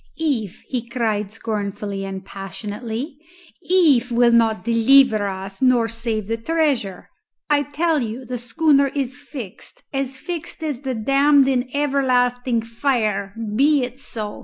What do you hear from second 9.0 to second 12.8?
fixed as fixed as the damned in everlasting